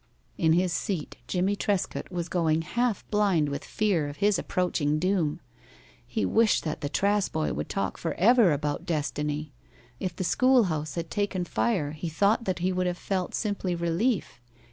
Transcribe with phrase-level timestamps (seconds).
[0.35, 5.41] In his seat Jimmie Trescott was going half blind with fear of his approaching doom.
[6.07, 9.53] He wished that the Trass boy would talk forever about destiny.
[9.99, 13.75] If the school house had taken fire he thought that he would have felt simply
[13.75, 14.41] relief.